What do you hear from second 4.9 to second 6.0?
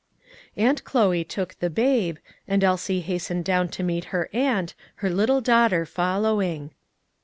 her little daughter